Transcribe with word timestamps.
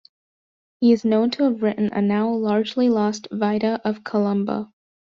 He 0.79 0.93
is 0.93 1.05
known 1.05 1.29
to 1.29 1.43
have 1.43 1.61
written 1.61 1.93
a 1.93 2.01
now 2.01 2.27
largely 2.31 2.89
lost 2.89 3.27
"Vita" 3.31 3.79
of 3.85 4.03
Columba. 4.03 4.67